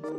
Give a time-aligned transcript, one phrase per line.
[0.00, 0.10] Hej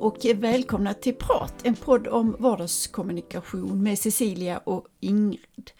[0.00, 5.70] och välkomna till Prat, en podd om vardagskommunikation med Cecilia och Ingrid.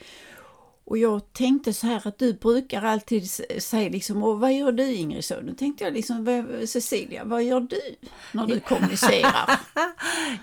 [0.87, 4.93] Och jag tänkte så här att du brukar alltid säga liksom, och vad gör du
[4.93, 5.25] Ingrid?
[5.25, 7.81] Så nu tänkte jag liksom, Cecilia, vad gör du
[8.33, 9.61] när du kommunicerar?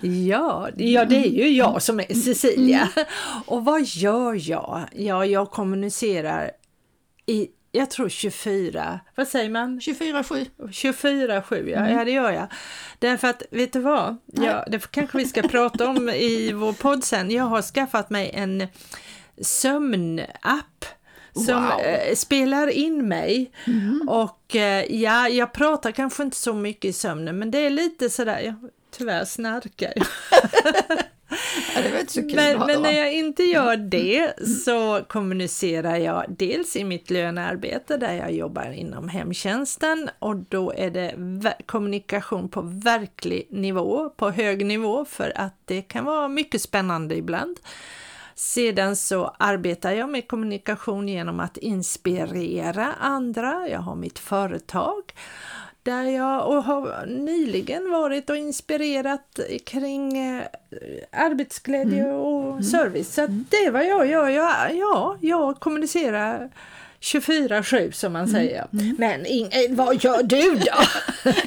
[0.00, 2.88] ja, ja, det är ju jag som är Cecilia.
[2.96, 3.06] Mm.
[3.46, 4.88] Och vad gör jag?
[4.92, 6.50] Ja, jag kommunicerar
[7.26, 9.80] i jag tror 24, vad säger man?
[9.80, 10.46] 24-7.
[10.58, 11.98] 24-7, ja, mm.
[11.98, 12.46] ja det gör jag.
[12.98, 14.16] Därför att, vet du vad?
[14.26, 17.30] Ja, det kanske vi ska prata om i vår podd sen.
[17.30, 18.66] Jag har skaffat mig en
[19.40, 20.84] sömnapp
[21.32, 21.80] som wow.
[21.80, 23.52] eh, spelar in mig.
[23.66, 24.08] Mm.
[24.08, 28.10] Och eh, ja, jag pratar kanske inte så mycket i sömnen, men det är lite
[28.10, 28.54] sådär, jag
[28.90, 29.92] tyvärr snarkar
[31.74, 34.32] ja, det var inte så kul men, men när jag inte gör det
[34.64, 40.90] så kommunicerar jag dels i mitt lönearbete där jag jobbar inom hemtjänsten och då är
[40.90, 41.14] det
[41.66, 47.60] kommunikation på verklig nivå, på hög nivå för att det kan vara mycket spännande ibland.
[48.42, 53.68] Sedan så arbetar jag med kommunikation genom att inspirera andra.
[53.68, 55.12] Jag har mitt företag
[55.82, 60.42] där jag och har nyligen varit och inspirerat kring eh,
[61.12, 62.14] arbetsglädje mm.
[62.14, 62.62] och mm.
[62.62, 63.14] service.
[63.14, 63.44] Så mm.
[63.50, 64.28] det är vad jag gör.
[64.28, 66.50] Jag, ja, jag kommunicerar
[67.00, 68.34] 24-7 som man mm.
[68.34, 68.66] säger.
[68.72, 68.96] Mm.
[68.98, 70.82] Men Inge, vad gör du då?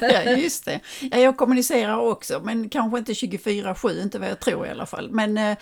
[0.00, 0.80] ja, just det.
[1.00, 5.10] Ja, jag kommunicerar också, men kanske inte 24-7, inte vad jag tror i alla fall.
[5.10, 5.56] Men eh,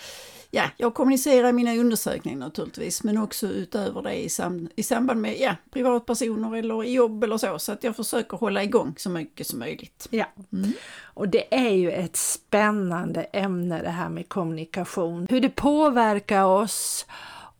[0.55, 5.21] ja, jag kommunicerar i mina undersökningar naturligtvis, men också utöver det i, sam i samband
[5.21, 9.47] med ja, privatpersoner eller jobb eller så, så att jag försöker hålla igång så mycket
[9.47, 10.07] som möjligt.
[10.09, 10.71] Ja, mm.
[11.03, 17.05] och det är ju ett spännande ämne det här med kommunikation, hur det påverkar oss.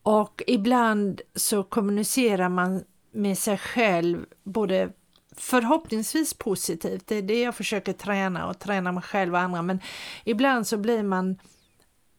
[0.03, 4.89] Och ibland så kommunicerar man med sig själv både
[5.37, 9.79] förhoppningsvis positivt, det är det jag försöker träna och träna mig själv och andra, men
[10.23, 11.37] ibland så blir man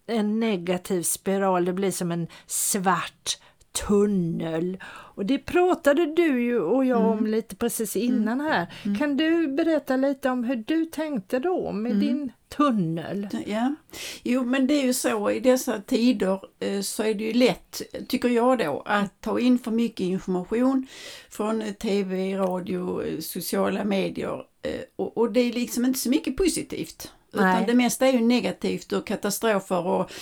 [0.07, 3.39] en negativ spiral, det blir som en svart
[3.87, 4.79] tunnel.
[4.87, 7.11] Och det pratade du ju och jag mm.
[7.11, 8.57] om lite precis innan här.
[8.57, 8.69] Mm.
[8.85, 8.99] mm.
[8.99, 12.07] Kan du berätta lite om hur du tänkte då med mm.
[12.07, 13.29] din tunnel?
[13.47, 13.75] Ja,
[14.23, 17.83] jo men det är ju så i dessa tider eh, så är det ju lätt,
[18.09, 20.87] tycker jag då, att ta in för mycket information
[21.31, 27.13] från tv, radio, sociala medier eh, och det är liksom inte så mycket positivt.
[27.39, 30.13] Utan det mesta är ju negativt och katastrofer och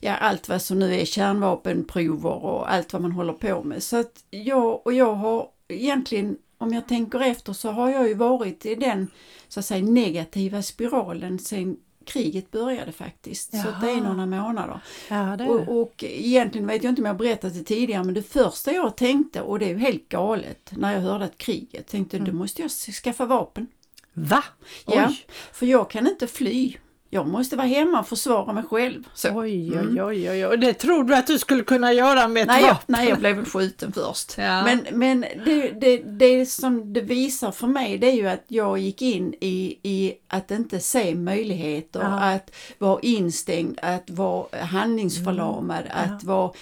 [0.00, 3.82] ja, allt vad som nu är kärnvapenprover och allt vad man håller på med.
[3.82, 8.14] Så att jag och jag har egentligen, om jag tänker efter, så har jag ju
[8.14, 9.08] varit i den
[9.48, 13.50] så att säga negativa spiralen sen kriget började faktiskt.
[13.52, 13.62] Jaha.
[13.62, 14.80] Så det är några månader.
[15.08, 18.22] Ja, det och, och egentligen vet jag inte om jag berättat det tidigare men det
[18.22, 22.16] första jag tänkte, och det är ju helt galet, när jag hörde att kriget, tänkte
[22.16, 22.30] mm.
[22.30, 23.66] då måste jag skaffa vapen.
[24.14, 24.44] Va?
[24.86, 24.96] Oj.
[24.96, 25.12] Ja,
[25.52, 26.76] för jag kan inte fly.
[27.14, 29.08] Jag måste vara hemma och försvara mig själv.
[29.14, 29.28] Så.
[29.28, 32.46] Oj, oj, oj, oj, och det tror du att du skulle kunna göra med ett
[32.46, 32.84] nej, vapen?
[32.86, 34.34] Jag, nej, jag blev skjuten först.
[34.38, 34.64] Ja.
[34.64, 38.78] Men, men det, det, det som det visar för mig det är ju att jag
[38.78, 42.06] gick in i, i att inte se möjligheter, ja.
[42.06, 46.14] att vara instängd, att vara handlingsförlamad, mm.
[46.14, 46.52] att vara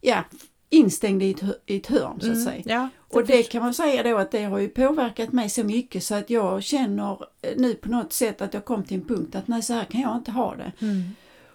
[0.00, 0.24] ja,
[0.70, 2.44] instängd i ett, i ett hörn så att mm.
[2.44, 2.62] säga.
[2.66, 6.04] Ja, och det kan man säga då att det har ju påverkat mig så mycket
[6.04, 9.34] så att jag känner eh, nu på något sätt att jag kom till en punkt
[9.34, 10.72] att nej så här kan jag inte ha det.
[10.80, 11.02] Mm.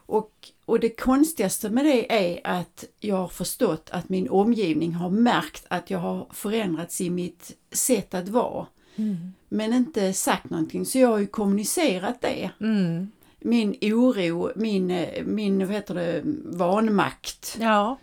[0.05, 0.31] Och,
[0.65, 5.65] och det konstigaste med det är att jag har förstått att min omgivning har märkt
[5.67, 8.65] att jag har förändrats i mitt sätt att vara.
[8.95, 9.33] Mm.
[9.49, 12.51] Men inte sagt någonting så jag har ju kommunicerat det.
[12.61, 13.11] Mm.
[13.39, 17.57] Min oro, min, eh, min vad heter det, vanmakt.
[17.59, 17.97] Ja.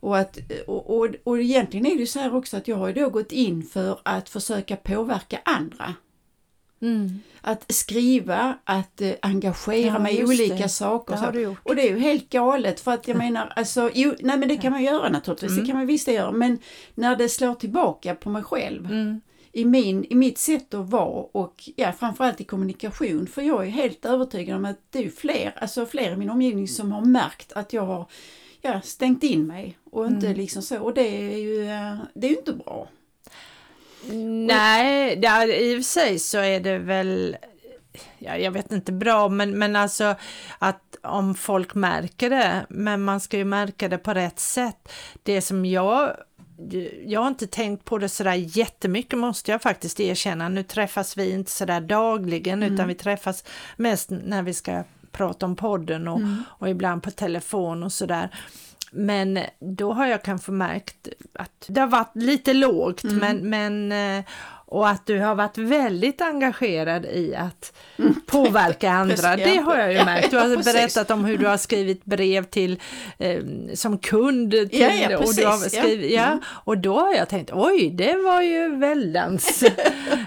[0.00, 3.10] Och, att, och, och, och egentligen är det så här också att jag har då
[3.10, 5.94] gått in för att försöka påverka andra.
[6.82, 7.20] Mm.
[7.40, 10.68] Att skriva, att eh, engagera ja, mig i olika det.
[10.68, 11.32] saker.
[11.32, 11.56] Det så.
[11.62, 14.56] Och det är ju helt galet för att jag menar, alltså, jo, nej men det
[14.56, 15.62] kan man göra naturligtvis, mm.
[15.62, 16.58] det kan man visst göra, men
[16.94, 19.20] när det slår tillbaka på mig själv mm.
[19.52, 23.70] i, min, i mitt sätt att vara och ja, framförallt i kommunikation, för jag är
[23.70, 27.52] helt övertygad om att det är fler, alltså fler i min omgivning som har märkt
[27.52, 28.06] att jag har
[28.60, 30.38] ja, stängt in mig och inte mm.
[30.38, 30.80] liksom så.
[30.82, 32.88] Och det är ju, eh, det är ju inte bra.
[34.46, 37.36] Nej, ja, i och för sig så är det väl,
[38.18, 40.14] ja, jag vet inte bra, men, men alltså
[40.58, 44.92] att om folk märker det, men man ska ju märka det på rätt sätt.
[45.22, 46.16] Det som jag
[47.04, 50.48] jag har inte tänkt på det sådär jättemycket måste jag faktiskt erkänna.
[50.48, 53.44] Nu träffas vi inte sådär dagligen utan vi träffas
[53.76, 58.30] mest när vi ska prata om podden och, och ibland på telefon och sådär.
[58.92, 64.24] Men då har jag kanske märkt att det har varit lite lågt men, men eh,
[64.70, 67.72] och att du har varit väldigt engagerad i att
[68.26, 69.36] påverka andra.
[69.36, 70.30] Det har jag ju ja, märkt.
[70.30, 70.72] Du ja, har precis.
[70.72, 72.80] berättat om hur du har skrivit brev till
[73.18, 73.42] eh,
[73.74, 75.68] som kund till Ja, ja, och du har ja.
[75.68, 76.24] skrivit, ja.
[76.24, 76.40] Mm.
[76.46, 79.64] Och då har jag tänkt, oj, det var ju väldans.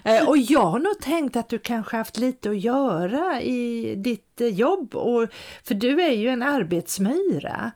[0.05, 4.32] Eh, och jag har nog tänkt att du kanske haft lite att göra i ditt
[4.39, 5.29] jobb, och,
[5.63, 7.71] för du är ju en arbetsmyra.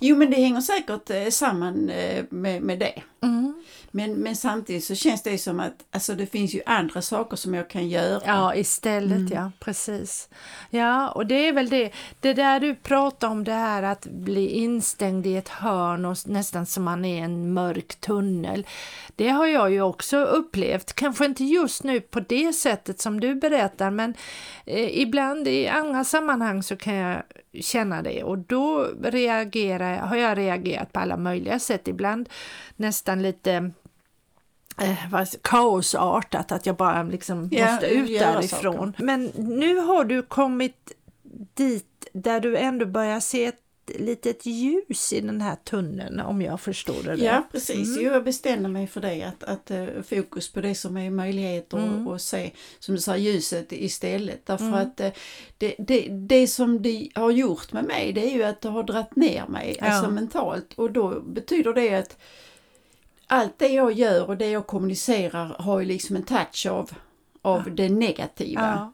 [0.00, 3.02] Jo men det hänger säkert eh, samman eh, med, med det.
[3.22, 3.54] Mm.
[3.96, 7.54] Men, men samtidigt så känns det som att alltså, det finns ju andra saker som
[7.54, 8.22] jag kan göra.
[8.26, 10.28] Ja, istället ja, precis.
[10.70, 14.48] Ja, och det är väl det, det där du pratar om det här att bli
[14.48, 18.66] instängd i ett hörn och nästan som man är i en mörk tunnel.
[19.16, 23.34] Det har jag ju också upplevt, kanske inte just nu på det sättet som du
[23.34, 24.14] berättar, men
[24.66, 27.22] eh, ibland i andra sammanhang så kan jag
[27.60, 28.22] känna det.
[28.22, 32.28] Och då reagerar, har jag reagerat på alla möjliga sätt, ibland
[32.76, 33.70] nästan lite
[34.80, 38.92] eh, kaosartat, att jag bara liksom Ja, måste ut därifrån.
[38.98, 40.92] Men nu har du kommit
[41.54, 43.65] dit där du ändå börjar se ett
[43.98, 47.18] litet ljus i den här tunneln om jag förstår det rätt.
[47.20, 50.96] Ja precis, jo, jag bestämde mig för det att, att eh, fokus på det som
[50.96, 52.06] är möjligheter Mm.
[52.06, 54.46] och, och se som du sa ljuset istället.
[54.46, 55.10] Därför att eh,
[55.58, 58.82] det, det, det som det har gjort med mig det är ju att det har
[58.82, 59.86] dratt ner mig Ja.
[59.86, 62.16] alltså mentalt och då betyder det att
[63.26, 66.90] allt det jag gör och det jag kommunicerar har ju liksom en touch av,
[67.42, 68.60] av det negativa.
[68.60, 68.92] Ja.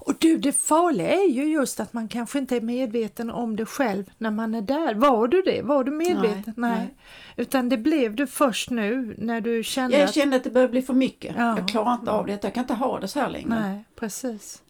[0.00, 3.66] Och du, det farliga är ju just att man kanske inte är medveten om det
[3.66, 4.94] själv när man är där.
[4.94, 5.62] Var du det?
[5.62, 6.54] Var du medveten?
[6.56, 6.94] Nej, nej.
[7.36, 10.82] Utan det blev du först nu när du kände Jag kände att det börjar bli
[10.82, 11.34] för mycket.
[11.38, 11.58] Ja.
[11.58, 13.60] Jag klarar inte av det, jag kan inte ha det så här längre.
[13.60, 14.62] Nej, precis.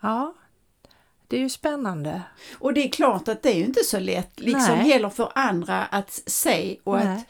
[0.00, 0.34] Ja,
[1.28, 2.22] det är ju spännande.
[2.58, 4.88] Och det är klart att det är ju inte så lätt liksom Nej.
[4.88, 7.06] heller för andra att se och, Nej.
[7.06, 7.24] att,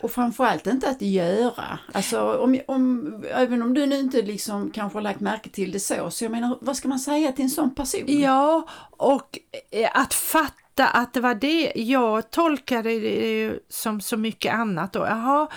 [0.00, 1.78] och framförallt inte att göra.
[1.92, 5.80] Alltså om, om, även om du nu inte liksom kanske har lagt märke till det
[5.80, 8.04] så, så jag menar vad ska man säga till en sån person?
[8.06, 9.38] Ja, och
[9.70, 11.72] eh, att fatta att det var det.
[11.74, 14.92] Jag tolkade det som så mycket annat.
[14.92, 15.00] Då.
[15.00, 15.48] Jaha,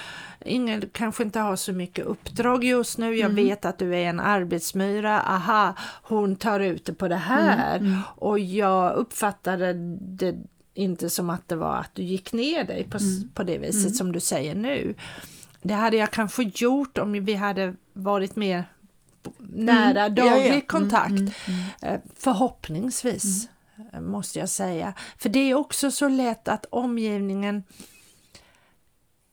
[0.46, 3.16] ingen kanske inte har så mycket uppdrag just nu.
[3.16, 5.22] Jag vet att du är en arbetsmyra.
[5.22, 8.02] Aha, hon tar ut det på det här.
[8.16, 10.36] Och jag uppfattade det
[10.74, 13.96] inte som att det var att du gick ner dig på, s- på det viset
[13.96, 14.96] som du säger nu.
[15.62, 18.66] Det hade jag kanske gjort om vi hade varit mer
[19.38, 20.16] nära Mm.
[20.16, 20.32] Ja, ja.
[20.34, 21.10] daglig Mm, kontakt.
[21.12, 21.32] mm,
[21.82, 23.48] Eh, Förhoppningsvis
[23.94, 24.94] eh, måste jag säga.
[25.18, 27.64] För det är också så lätt att omgivningen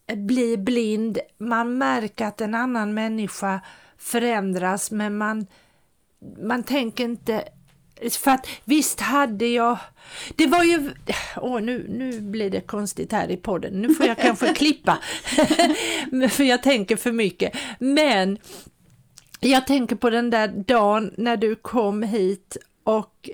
[0.06, 1.18] eh, blir blind.
[1.38, 3.60] Man märker att en annan människa
[3.96, 5.46] förändras men man,
[6.42, 7.44] man tänker inte
[8.08, 9.78] för att visst hade jag,
[10.36, 10.90] det var ju,
[11.36, 14.98] åh nu, nu blir det konstigt här i podden, nu får jag kanske klippa,
[16.30, 17.56] för jag tänker för mycket.
[17.78, 18.38] Men
[19.40, 23.30] jag tänker på den där dagen när du kom hit och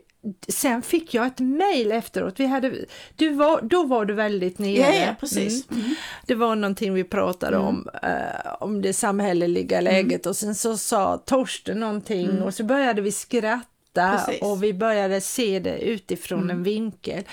[0.48, 2.40] sen fick jag ett mejl efteråt.
[2.40, 2.72] Vi hade,
[3.16, 4.96] du var, då var du väldigt nere.
[4.96, 5.70] Ja, ja precis.
[5.70, 5.82] Mm.
[5.82, 5.94] Mm.
[6.26, 11.18] Det var någonting vi pratade om, eh, om det samhälleliga läget och sen så sa
[11.18, 14.42] Torsten någonting och så började vi skratta Precis.
[14.42, 17.24] och vi började se det utifrån en vinkel.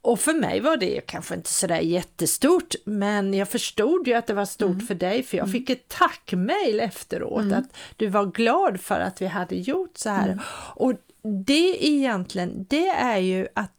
[0.00, 4.34] Och för mig var det kanske inte sådär jättestort, men jag förstod ju att det
[4.34, 9.00] var stort för dig, för jag fick ett tackmail efteråt, att du var glad för
[9.00, 10.42] att vi hade gjort så här.
[10.74, 10.92] Och
[11.22, 13.72] det egentligen, det är ju att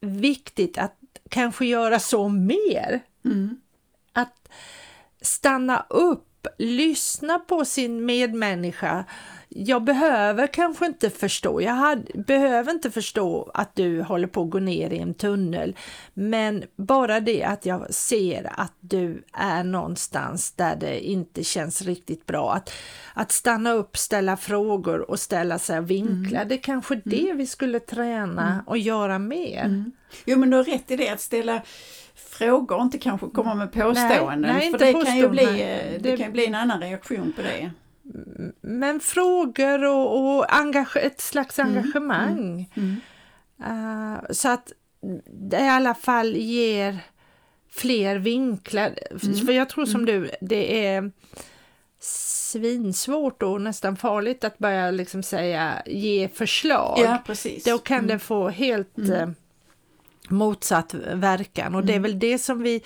[0.00, 0.96] viktigt att
[1.28, 3.00] kanske göra så mer.
[3.24, 3.60] Mm.
[4.12, 4.48] Att
[5.20, 6.28] stanna upp,
[6.58, 9.04] lyssna på sin medmänniska.
[9.48, 14.50] Jag behöver kanske inte förstå, jag hade, behöver inte förstå att du håller på att
[14.50, 15.76] gå ner i en tunnel,
[16.14, 22.26] men bara det att jag ser att du är någonstans där det inte känns riktigt
[22.26, 22.72] bra, att,
[23.14, 27.46] att stanna upp, ställa frågor och ställa sig och vinkla, det är kanske det vi
[27.46, 29.84] skulle träna och göra mer.
[30.24, 31.62] Jo men du har rätt i det att ställa
[32.16, 34.40] frågor, inte kanske komma med påståenden.
[34.52, 36.80] nej, för inte det kan, ju bli, eh, Det- det kan ju bli en annan
[36.80, 37.70] reaktion på det.
[38.60, 42.70] Men frågor och, och engage, ett slags engagemang.
[42.74, 42.96] Mm.
[43.64, 44.72] Eh, så att
[45.50, 46.98] det i alla fall ger
[47.70, 48.94] fler vinklar.
[49.46, 51.10] För jag tror som du, det är
[52.00, 56.98] svinsvårt och nästan farligt att börja liksom säga ge förslag.
[56.98, 57.64] Ja precis.
[57.64, 59.28] Då kan det få helt eh,
[60.30, 62.82] motsatt verkan och det är väl det som vi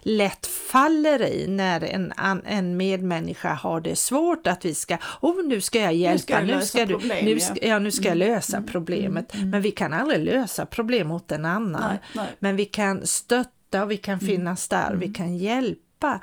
[0.00, 2.12] lätt faller i när en,
[2.46, 6.48] en medmänniska har det svårt att vi ska, oh nu ska jag hjälpa, nu ska,
[6.50, 9.34] jag nu ska, problem, du, nu ska, ja, nu ska jag lösa Mm, problemet.
[9.34, 9.50] mm, mm.
[9.50, 11.82] Men vi kan aldrig lösa problem åt en annan.
[11.90, 12.26] Nej, nej.
[12.38, 15.14] Men vi kan stötta och vi kan finnas där, vi Mm.
[15.14, 16.20] kan hjälpa.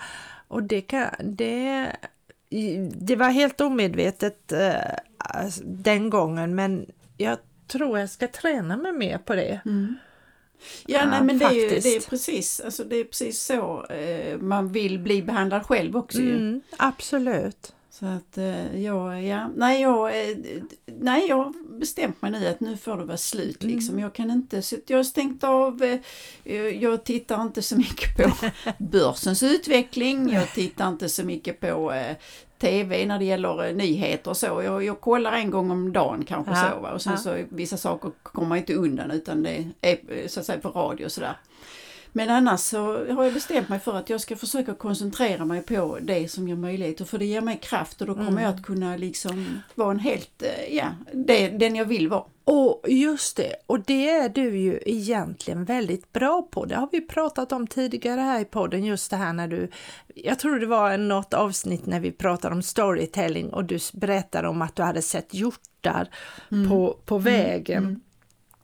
[0.47, 1.87] Och det, kan, det,
[2.95, 4.73] det var helt omedvetet eh,
[5.17, 6.85] alltså, den gången men
[7.17, 9.59] jag tror jag ska träna mig mer på det.
[9.65, 9.95] Mm.
[10.85, 14.37] Ja, nej, men det är, ju, det, är precis, alltså det är precis så eh,
[14.37, 16.19] man vill bli behandlad själv också.
[16.19, 17.73] Mm, absolut.
[17.91, 20.37] Så att eh, jag, ja, nej jag, eh,
[20.85, 23.99] nej jag har bestämt mig nu att nu får det vara slut liksom.
[23.99, 25.99] Jag kan inte, så jag har stängt av,
[26.79, 28.31] jag tittar inte så mycket på
[28.77, 31.93] börsens utveckling, jag tittar inte så mycket på
[32.59, 34.45] TV när det gäller eh, nyheter och så.
[34.45, 36.91] Jag, jag kollar en gång om dagen kanske Ja, så va?
[36.91, 37.17] och sen ja.
[37.17, 41.05] så vissa saker kommer inte undan utan det är eh, så att säga på radio
[41.05, 41.35] och sådär.
[42.11, 45.97] Men annars så har jag bestämt mig för att jag ska försöka koncentrera mig på
[46.01, 48.43] det som ger möjligheter för det ger mig kraft och då kommer Mm.
[48.43, 52.23] jag att kunna liksom vara en helt, eh, ja, det, den jag vill vara.
[52.43, 56.65] Och just det, och det är du ju egentligen väldigt bra på.
[56.65, 59.69] Det har vi pratat om tidigare här i podden, just det här när du,
[60.15, 64.61] jag tror det var något avsnitt när vi pratade om storytelling och du berättade om
[64.61, 66.09] att du hade sett hjortar
[66.69, 68.01] på, på vägen.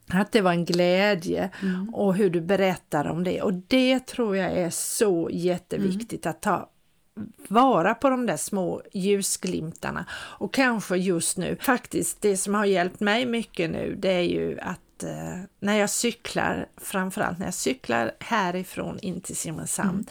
[0.08, 1.50] Att det var en glädje
[1.92, 3.42] och hur du berättar om det.
[3.42, 6.70] Och det tror jag är så jätteviktigt att ta
[7.48, 10.06] vara på de där små ljusglimtarna.
[10.10, 14.58] Och kanske just nu, faktiskt det som har hjälpt mig mycket nu det är ju
[14.60, 20.06] att eh, när jag cyklar, framförallt när jag cyklar härifrån in till Simrishamn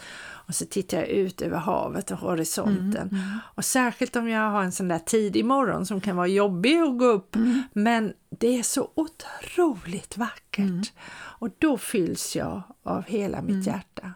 [0.46, 3.20] och så tittar jag ut över havet och horisonten.
[3.54, 6.98] Och särskilt om jag har en sån där tidig morgon som kan vara jobbig att
[6.98, 7.36] gå upp,
[7.72, 10.92] men det är så otroligt vackert.
[11.38, 14.12] Och då fylls jag av hela mitt hjärta,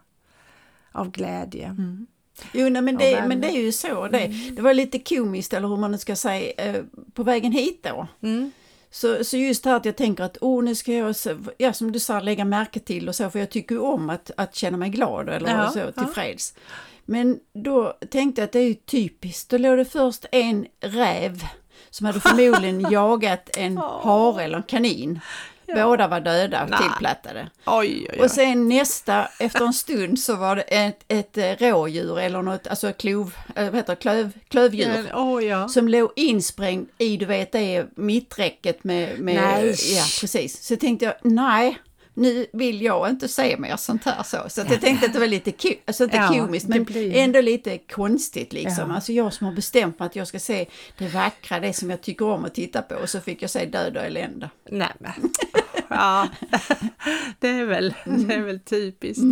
[0.92, 1.76] av glädje.
[2.52, 4.08] Jo, nej, men, det, men det är ju så.
[4.08, 6.82] Det, det var lite komiskt, eller hur man nu ska säga, eh,
[7.14, 8.08] på vägen hit då.
[8.22, 8.50] Mm.
[8.90, 11.14] Så, så just här att jag tänker att oh, nu ska jag,
[11.58, 14.30] ja, som du sa, lägga märke till och så, för jag tycker ju om att,
[14.36, 15.92] att känna mig glad eller Ja, så, ja.
[15.92, 16.54] tillfreds.
[17.04, 21.44] Men då tänkte jag att det är ju typiskt, då låg det först en räv
[21.90, 25.20] som hade förmodligen jagat en hare eller en kanin.
[25.74, 26.78] Båda var döda, Nej.
[26.82, 27.48] tillplattade.
[27.66, 32.18] Oj, oj, Och sen nästa, efter en stund så var det ett, ett eh, rådjur
[32.18, 35.12] eller något, alltså klov, eh, vad heter det, klöv, klövdjur.
[35.14, 35.68] Åh ja.
[35.68, 39.18] Som låg insprängd i, du vet, det mitträcket med...
[39.18, 39.66] med Nej.
[39.96, 40.62] Ja, precis.
[40.66, 41.78] Så tänkte jag, nej,
[42.14, 44.38] nu vill jag inte se mer sånt här så.
[44.48, 47.40] Så jag tänkte att det var lite ko, alltså inte Ja, komiskt, men blir- ändå
[47.40, 48.90] lite konstigt liksom.
[48.90, 48.94] Ja.
[48.94, 50.66] Alltså jag som har bestämt mig att jag ska se
[50.98, 53.66] det vackra, det som jag tycker om att titta på, och så fick jag se
[53.66, 54.50] död och elände.
[54.70, 55.12] Nej men.
[55.94, 56.28] Ja,
[57.38, 59.22] det är väl, det är väl typiskt.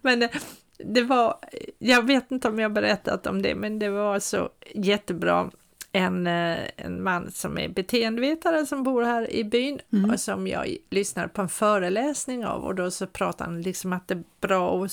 [0.00, 0.30] Men det,
[0.78, 1.36] det var,
[1.78, 5.50] jag vet inte om jag berättat om det, men det var så jättebra.
[5.92, 9.80] En, eh, en man som är beteendevetare som bor här i byn
[10.12, 14.08] och som jag lyssnade på en föreläsning av och då så pratade han liksom att
[14.08, 14.92] det är bra att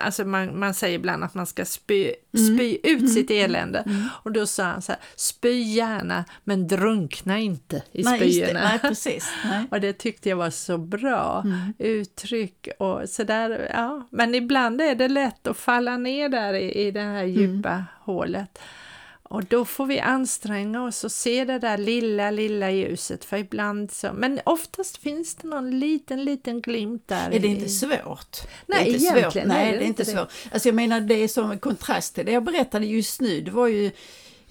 [0.00, 3.84] Alltså man, man säger ibland att man ska spy, spy ut sitt elände
[4.22, 8.60] och då sa han så här, spy gärna men drunkna inte i Nej, spyorna.
[8.60, 9.30] Nej, precis.
[9.44, 9.64] Nej.
[9.70, 11.72] Och det tyckte jag var så bra Mm.
[11.78, 14.06] uttryck och sådär, ja.
[14.10, 18.58] Men ibland är det lätt att falla ner där i, i det här djupa hålet.
[19.30, 23.90] Och då får vi anstränga oss och se det där lilla, lilla ljuset för ibland
[23.92, 27.30] så, men oftast finns det någon liten, liten glimt där.
[27.30, 28.36] Är det i- inte svårt?
[28.66, 29.44] Nej, det är inte egentligen svårt.
[29.56, 30.10] Nej, det är inte inte det.
[30.10, 30.30] svårt.
[30.52, 33.40] Alltså jag menar det är som en kontrast till det jag berättade just nu.
[33.40, 33.86] Det var ju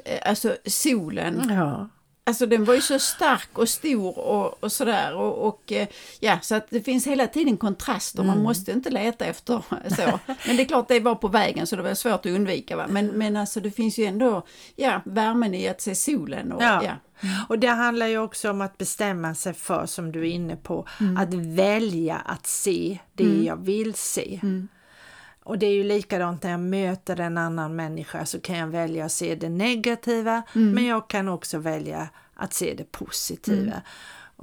[0.05, 1.51] eh, alltså solen.
[1.55, 1.89] Ja.
[2.27, 5.15] Alltså den var ju så stark och stor och, och sådär.
[5.15, 5.87] Och, och eh,
[6.19, 8.19] ja, så att det finns hela tiden kontraster.
[8.23, 8.35] Mm.
[8.35, 9.61] Man måste inte leta efter
[9.95, 10.19] så.
[10.47, 12.75] Men det är klart det var på vägen så det var svårt att undvika.
[12.77, 12.85] Va?
[12.89, 16.51] Men, men alltså det finns ju ändå ja, värmen i att se solen.
[16.51, 16.83] Och, Ja.
[16.83, 16.93] ja.
[17.49, 20.87] Och det handlar ju också om att bestämma sig för, som du är inne på,
[21.17, 24.39] att välja att se det jag vill se.
[25.47, 29.05] Och det är ju likadant när jag möter en annan människa så kan jag välja
[29.05, 33.81] att se det negativa men jag kan också välja att se det positiva.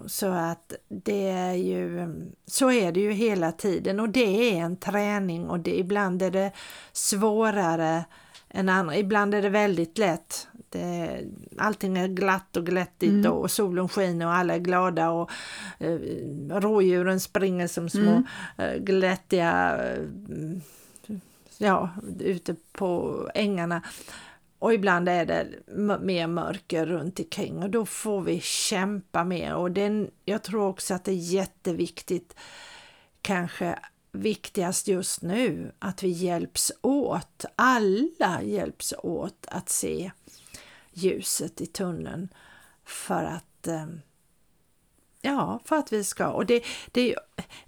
[0.07, 2.15] Så att det är ju,
[2.47, 6.31] så är det ju hela tiden och det är en träning och det, ibland är
[6.31, 6.53] det
[6.93, 8.05] svårare
[8.51, 8.97] än andra.
[8.97, 10.49] Ibland är det väldigt lätt.
[10.69, 11.21] Det,
[11.59, 15.31] allting är glatt och glättigt och, och solen skiner och alla är glada och
[15.79, 15.99] eh,
[16.51, 18.23] rådjuren springer som små
[18.59, 20.03] eh, glättiga eh,
[21.59, 23.83] ja, ute på ängarna.
[24.59, 25.47] Och ibland är det
[26.01, 29.55] mer mörker runt omkring och då får vi kämpa mer.
[29.55, 32.37] Och den, jag tror också att det är jätteviktigt
[33.23, 33.79] kanske
[34.13, 40.11] viktigast just nu att vi hjälps åt, alla hjälps åt att se
[40.93, 42.29] ljuset i tunneln
[42.85, 43.87] för att eh,
[45.25, 46.29] Ja, för att vi ska.
[46.29, 47.17] Och det, det,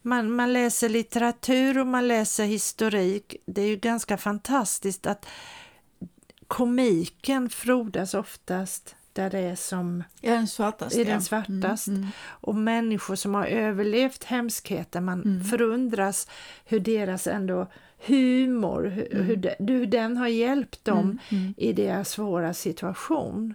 [0.03, 3.37] man, man läser litteratur och man läser historik.
[3.47, 5.27] Det är ju ganska fantastiskt att
[6.47, 11.89] komiken frodas oftast där det är som ja, den svartast, är den svartast.
[11.89, 12.11] Mm, mm.
[12.21, 15.45] Och människor som har överlevt hemskheter, man mm.
[15.45, 16.29] förundras
[16.65, 17.67] hur deras ändå
[18.07, 19.55] humor, hur, hur, mm.
[19.59, 21.55] hur den har hjälpt dem mm, mm.
[21.57, 23.55] i deras svåra situation.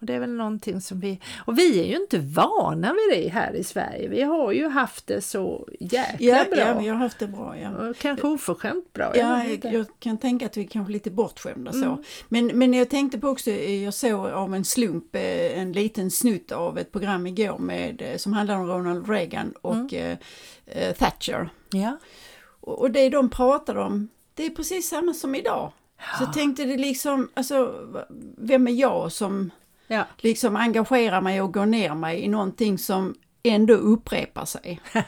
[0.00, 1.20] Och det är väl någonting som vi...
[1.38, 4.08] Och vi är ju inte vana vid det här i Sverige.
[4.08, 6.58] Vi har ju haft det så jäkla ja, bra.
[6.58, 7.58] Ja, vi har haft det bra.
[7.58, 7.70] Ja.
[7.70, 9.16] Och kanske oförskämt bra.
[9.16, 11.82] Ja, jag, jag, kan tänka att vi är kanske lite bortskämda mm.
[11.82, 12.04] så.
[12.28, 16.52] Men, men jag tänkte på också, jag såg av en slump eh, en liten snutt
[16.52, 20.18] av ett program igår med, eh, som handlar om Ronald Reagan och mm.
[20.76, 21.50] uh, Thatcher.
[21.72, 21.98] Ja.
[22.60, 25.72] Och, och det de pratar om, det är precis samma som idag.
[25.96, 26.18] Ja.
[26.18, 27.74] Så tänkte det liksom, alltså,
[28.38, 29.50] vem är jag som
[29.90, 30.06] ja.
[30.18, 34.80] liksom engagerar mig och går ner mig i någonting som ändå upprepar sig.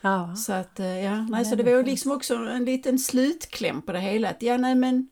[0.00, 0.36] ja.
[0.36, 4.00] Så att, eh, ja, nej, så det var liksom också en liten slutkläm på det
[4.00, 4.30] hela.
[4.30, 5.08] Att, ja, nej men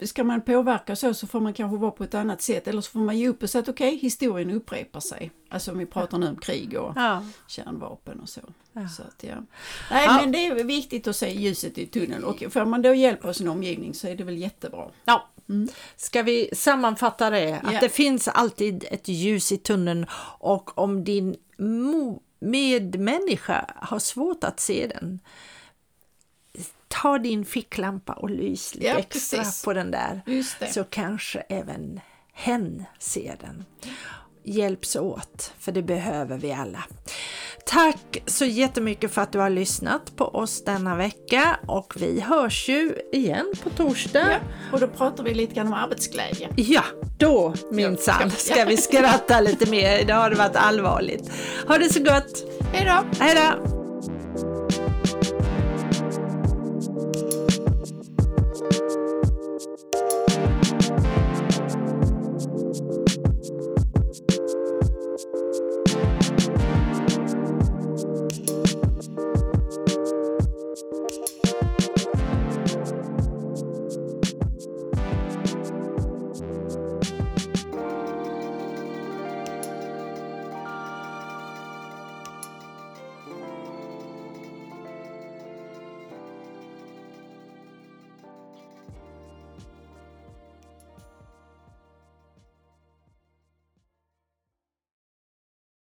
[0.00, 2.90] ska man påverka så så får man kanske vara på ett annat sätt eller så
[2.90, 5.30] får man ge upp och säga att okej, okay, historien upprepar sig.
[5.48, 7.24] Alltså om vi pratar nu om krig och ja.
[7.46, 8.40] kärnvapen och så.
[8.72, 8.88] Ja.
[8.88, 9.36] så att, ja.
[9.90, 13.24] Nej men det är viktigt att se ljuset i tunneln och får man då hjälp
[13.24, 14.90] av sin omgivning så är det väl jättebra.
[15.04, 15.28] Ja.
[15.48, 15.68] Mm.
[15.96, 17.60] Ska vi sammanfatta det?
[17.62, 20.06] Att det finns alltid ett ljus i tunneln
[20.38, 21.36] och om din
[22.40, 25.20] medmänniska har svårt att se den
[26.88, 29.64] ta din ficklampa och lys lite ja, extra precis.
[29.64, 30.22] på den där
[30.72, 32.00] så kanske även
[32.32, 33.64] hen ser den.
[34.42, 36.84] Hjälps åt, för det behöver vi alla.
[37.66, 42.68] Tack så jättemycket för att du har lyssnat på oss denna vecka och vi hörs
[42.68, 44.30] ju igen på torsdag.
[44.30, 44.38] Ja,
[44.72, 46.48] och då pratar vi lite grann om arbetsglädje.
[46.56, 46.82] Ja,
[47.18, 49.98] då minsann ska vi skratta lite mer.
[49.98, 51.30] Idag har det varit allvarligt.
[51.68, 52.44] Ha det så gott!
[52.72, 53.24] Hej då!
[53.24, 53.83] Hej då!